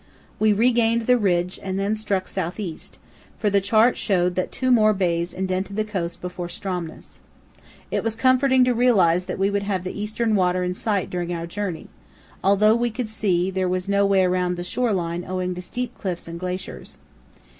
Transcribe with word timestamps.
We 0.39 0.51
regained 0.51 1.03
the 1.03 1.15
ridge 1.15 1.59
and 1.61 1.77
then 1.77 1.95
struck 1.95 2.27
south 2.27 2.59
east, 2.59 2.97
for 3.37 3.51
the 3.51 3.61
chart 3.61 3.95
showed 3.97 4.33
that 4.33 4.51
two 4.51 4.71
more 4.71 4.93
bays 4.93 5.31
indented 5.31 5.75
the 5.75 5.83
coast 5.83 6.21
before 6.21 6.47
Stromness. 6.49 7.19
It 7.91 8.03
was 8.03 8.15
comforting 8.15 8.63
to 8.63 8.73
realize 8.73 9.25
that 9.25 9.37
we 9.37 9.51
would 9.51 9.61
have 9.61 9.83
the 9.83 9.93
eastern 9.93 10.33
water 10.33 10.63
in 10.63 10.73
sight 10.73 11.11
during 11.11 11.31
our 11.31 11.45
journey, 11.45 11.87
although 12.43 12.73
we 12.75 12.89
could 12.89 13.09
see 13.09 13.51
there 13.51 13.69
was 13.69 13.87
no 13.87 14.03
way 14.03 14.23
around 14.23 14.55
the 14.55 14.63
shore 14.63 14.91
line 14.91 15.23
owing 15.23 15.53
to 15.53 15.61
steep 15.61 15.95
cliffs 15.95 16.27
and 16.27 16.39
glaciers. 16.39 16.97